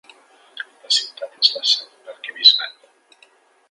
La 0.85 0.91
ciutat 0.95 1.37
és 1.43 1.53
la 1.59 1.63
seu 1.75 1.95
d'un 2.01 2.13
arquebisbat. 2.17 3.33